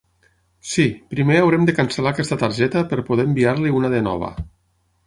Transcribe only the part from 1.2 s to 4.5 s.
haurem de cancel·lar aquesta targeta per poder enviar-li una de nova.